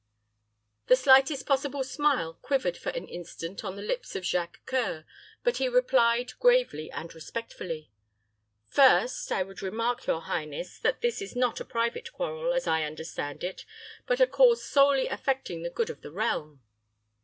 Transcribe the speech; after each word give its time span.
The 0.87 0.95
slightest 0.95 1.45
possible 1.45 1.83
smile 1.83 2.33
quivered 2.33 2.75
for 2.75 2.89
an 2.89 3.07
instant 3.07 3.63
on 3.63 3.75
the 3.75 3.83
lips 3.83 4.15
of 4.15 4.25
Jacques 4.25 4.59
C[oe]ur, 4.65 5.05
but 5.43 5.57
he 5.57 5.69
replied, 5.69 6.31
gravely 6.39 6.89
and 6.89 7.13
respectfully, 7.13 7.91
"First, 8.67 9.31
I 9.31 9.43
would 9.43 9.61
remark, 9.61 10.07
your 10.07 10.21
highness, 10.21 10.79
that 10.79 11.01
this 11.01 11.21
is 11.21 11.35
not 11.35 11.59
a 11.59 11.65
private 11.65 12.11
quarrel, 12.13 12.51
as 12.51 12.65
I 12.65 12.81
understand 12.81 13.43
it, 13.43 13.63
but 14.07 14.19
a 14.19 14.25
cause 14.25 14.63
solely 14.65 15.05
affecting 15.05 15.61
the 15.61 15.69
good 15.69 15.91
of 15.91 16.01
the 16.01 16.09
realm." 16.11 16.63